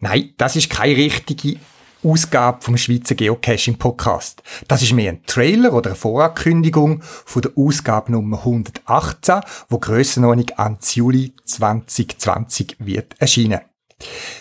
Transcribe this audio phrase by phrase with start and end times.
[0.00, 1.58] Nein, das ist keine richtige
[2.02, 4.42] Ausgabe vom Schweizer Geocaching Podcast.
[4.68, 10.50] Das ist mehr ein Trailer oder eine Vorankündigung von der Ausgabe Nummer 118, wo Grössenordnung
[10.56, 13.69] an Juli 2020 wird erscheinen.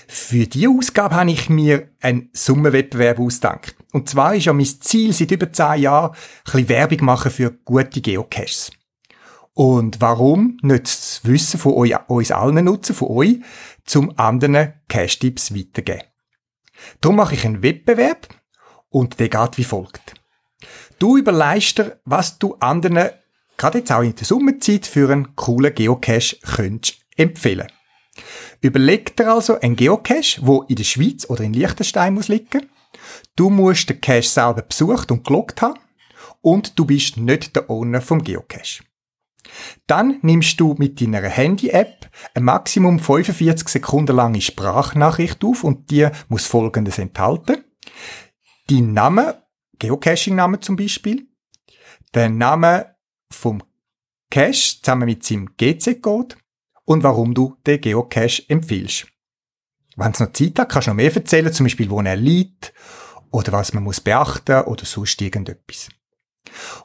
[0.07, 3.75] Für diese Ausgabe habe ich mir einen Summenwettbewerb ausgedacht.
[3.91, 7.51] Und zwar ist ja mein Ziel seit über 10 Jahren, ein bisschen Werbung machen für
[7.51, 8.71] gute Geocaches.
[9.53, 13.39] Und warum nicht das Wissen von euch, uns allen nutzen, von euch,
[13.85, 16.03] zum anderen Cache-Tipps weitergeben?
[17.01, 18.27] Darum mache ich einen Wettbewerb
[18.89, 20.13] und der geht wie folgt.
[20.97, 23.09] Du überlegst dir, was du anderen,
[23.57, 27.67] gerade jetzt auch in der Sommerzeit, für einen coolen Geocache könntest empfehlen.
[28.61, 32.69] Überleg dir also einen Geocache, wo in der Schweiz oder in Liechtenstein muss liegen.
[33.35, 35.79] Du musst den Cache selber besucht und geloggt haben
[36.41, 38.83] und du bist nicht der Owner vom Geocache.
[39.87, 46.07] Dann nimmst du mit deiner Handy-App eine Maximum 45 Sekunden lange Sprachnachricht auf und die
[46.27, 47.63] muss folgendes enthalten.
[48.67, 49.43] Dein Name,
[49.79, 51.27] Geocaching-Name zum Beispiel,
[52.13, 52.95] der Name
[53.31, 53.63] vom
[54.29, 56.35] Cache zusammen mit seinem GC-Code
[56.89, 59.05] und warum du den Geocache empfiehlst.
[59.95, 62.73] Wenn es noch Zeit hat, kannst du noch mehr erzählen, zum Beispiel, wo er liegt
[63.29, 65.89] oder was man muss beachten oder sonst irgendetwas.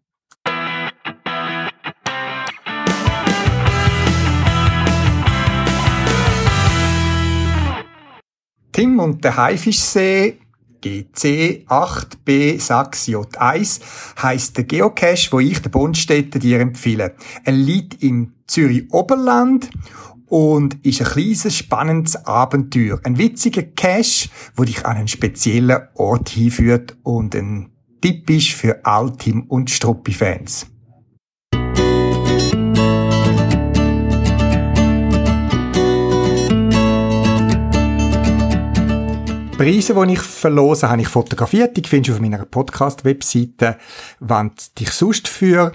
[8.80, 10.38] Tim und der Haifischsee
[10.82, 13.80] GC8B6J1
[14.22, 17.14] heisst der Geocache, wo ich der Bundstätte dir empfehle.
[17.44, 19.68] Er liegt im Zürich Oberland
[20.24, 22.98] und ist ein kleines, spannendes Abenteuer.
[23.04, 27.68] Ein witziger Cache, wo dich an einen speziellen Ort hinführt und ein
[28.02, 30.68] ist für Altim- und Struppi-Fans.
[39.60, 41.76] Preise, die ich verlose, habe ich fotografiert.
[41.76, 43.76] Die findest du auf meiner Podcast-Webseite.
[44.18, 45.72] Wenn du dich sonst für